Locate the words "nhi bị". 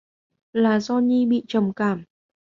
0.99-1.43